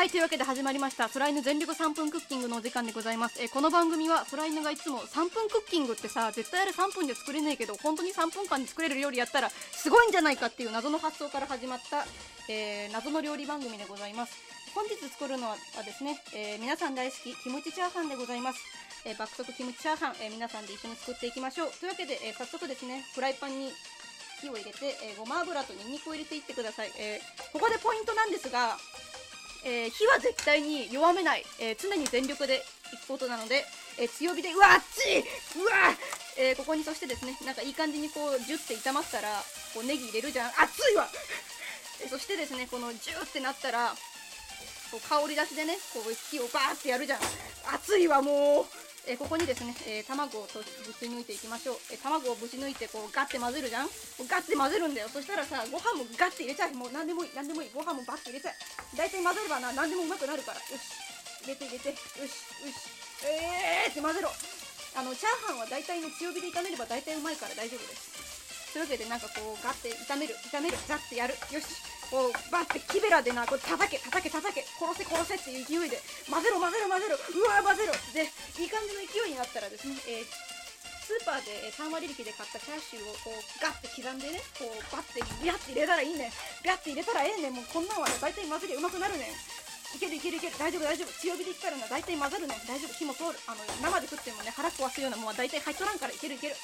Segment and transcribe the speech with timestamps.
[0.00, 3.36] はいというわけで始まりました空犬全力3分クッキングのお時間でございます。
[3.38, 12.06] えこの番組は空犬がいつも3分クッキングってさ絶対あれ3分で作れないけど本当に3分間で作れる料理やったらすごいんじゃないかっていう謎の発想から始まった、
[12.48, 14.32] えー謎の料理番組でございます。
[14.74, 18.58] 本日作るのはですね、えー皆さん大好きキムチチャーハンでございます、
[19.04, 21.72] えー爆速キムチチャーハン、えー皆さんで一緒に作っていきましょう。
[21.78, 23.68] というわけで、えー早速ですねフライパンに
[24.40, 27.20] 火を入れて、えごま油とニンニクを入れていってください、え
[27.52, 28.78] ここでポイントなんですが、
[29.64, 33.64] えー火は絶対に弱めない、えー常に全力でいくことなので、
[33.98, 35.18] えー強火でうわっち
[35.58, 35.94] うわ
[36.38, 39.28] えここにそしてですねなんかいい感じにこうジュッて炒まったら
[39.74, 40.48] こうネギ入れるじゃん。
[40.48, 41.06] 熱いわ！
[42.08, 43.92] そしてですねこのジューってなったら
[44.90, 47.20] こう香り出しでねこう火をバーってやるじゃん。
[47.74, 48.66] 熱いわもう、
[49.10, 50.62] えここにですね、えー卵をぶ
[50.94, 53.90] ち抜いていきましょう、え卵をぶち抜いてこうガッて混ぜるじゃん？
[54.30, 55.10] ガッて混ぜるんだよ。
[55.10, 56.74] そしたらさご飯もガッて入れちゃえ。
[56.78, 57.70] もう何でもいい何でもいい。
[57.74, 58.54] ご飯もバッて入れちゃう
[58.94, 60.62] 大体混ぜればな何でもうまくなるから。
[60.62, 60.94] よし。
[61.42, 61.90] 入れて入れて。
[61.90, 62.30] よしよ
[62.70, 62.86] し。
[63.26, 64.30] えーって混ぜろ。
[64.30, 68.29] あのチャーハンは大体の強火で炒めれば大体うまいから大丈夫です。
[68.72, 71.34] というわけでなんかこうガッて炒める炒めるガッてやる。
[71.50, 71.66] よし。
[72.10, 74.66] こうバッて木べらでなこう叩け叩け叩け。
[74.78, 75.98] 殺せ殺せっていう勢いで
[76.30, 77.14] 混ぜろ混ぜろ混ぜろ。
[77.14, 77.94] うわー混ぜろ。
[78.14, 78.26] で
[78.62, 80.26] いい感じの勢いになったらですね、えー
[81.10, 86.30] スーパーで3割引きで買ったチャーシューをこうガッて刻んでねこうバッてビャッて入れたらいいねん。
[86.62, 87.58] ビャッて入れたらええねん。
[87.58, 89.34] もうこんなんはね大体混ぜりうまくなるねん。
[89.94, 90.54] いけるいけるいける。
[90.58, 91.12] 大丈夫大丈夫。
[91.20, 92.94] 強火でいったらな大体混ざるね大丈夫。
[92.94, 93.38] 火も通る。
[93.46, 96.56] あの生で食ってもね腹壊すようなもんは大体入っとらんからいけるいける。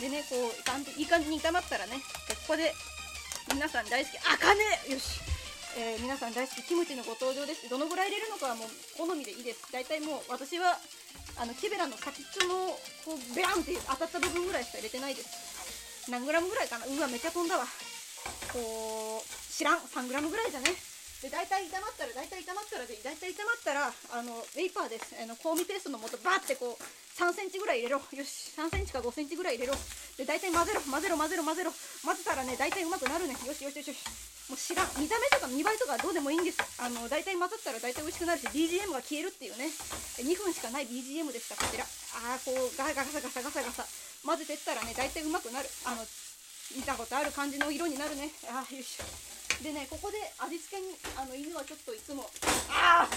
[0.00, 0.50] でねこう
[0.98, 1.98] いい感じに炒まったらね
[2.46, 2.72] ここで
[3.54, 4.18] 皆さん大好き。
[4.18, 4.94] あかね！
[4.94, 5.20] よし。
[5.76, 6.62] えー皆さん大好き。
[6.62, 7.68] キムチのご登場です。
[7.68, 9.72] どのぐらい入れるのかはもう好みでいいです。
[9.72, 10.78] 大体もう私は
[11.36, 16.10] あの木べらの先っちょのこうベランって当たった部分ぐらいしか入れてないです。
[16.10, 16.86] 何グラムぐらいかな？
[16.86, 17.64] うわめっちゃ飛んだわ。
[18.52, 19.78] こう知らん。
[19.78, 20.91] 3グラムぐらいじゃね？
[21.22, 25.14] で大体炒まったら大体炒まったらで大体炒まったらあのウェイパーです。
[25.14, 26.82] あの香味ペーストの素バーってこう
[27.14, 28.02] 3センチぐらい入れろ。
[28.02, 28.50] よし。
[28.58, 29.78] 3センチか5センチぐらい入れろ。
[30.18, 30.82] で大体混ぜろ。
[30.82, 31.70] 混ぜろ混ぜろ混ぜろ。
[32.02, 33.38] 混ぜたらね大体うまくなるね。
[33.46, 34.02] よしよしよしよし。
[34.50, 34.90] もう知らん。
[34.98, 36.58] 見た目とか見栄えとかどうでもいいんです。
[36.82, 39.70] あの大体混ざったら大体美味しくなるし BGM が消えるっていうね。
[40.26, 41.54] 2分しかない BGM でした。
[41.54, 41.86] こちら。
[42.18, 43.86] あーこうガサガサガサガサガサ。
[44.26, 45.70] 混ぜてったらね大体うまくなる。
[45.86, 46.02] あの
[46.74, 48.34] 見たことある感じの色になるね。
[48.50, 49.06] あーよいしょ。
[49.60, 52.24] でねここで味付けにあの犬はちょっといつも
[52.70, 53.16] あー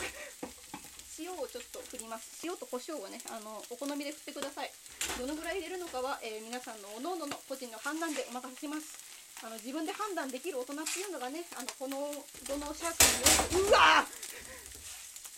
[1.18, 2.44] 塩をちょっと振ります。
[2.44, 4.72] 塩と胡椒をねあのお好みで振ってください。
[5.18, 9.00] どのぐらい入れるのかは、えー皆さんのおのおのの個人の判断でお任せします。
[9.40, 12.12] あの自分で判断できる大人っていうのがねあのこの
[12.48, 13.24] どの社会に
[13.56, 14.06] おいてうわー！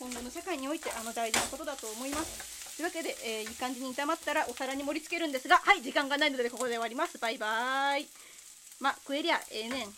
[0.02, 2.78] 今後の社会においてあの大事なことだと思います。
[2.78, 7.20] というわけで、えーいい感じに炒まったらお皿に盛り付けるんですがはい時間がないのでここで終わります。
[7.20, 8.08] バイバーイ。
[8.80, 9.94] まあ食えりゃええねん